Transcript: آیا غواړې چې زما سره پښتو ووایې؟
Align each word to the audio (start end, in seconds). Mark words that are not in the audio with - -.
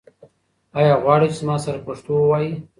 آیا 0.79 0.93
غواړې 1.03 1.27
چې 1.31 1.37
زما 1.41 1.55
سره 1.65 1.83
پښتو 1.87 2.13
ووایې؟ 2.17 2.53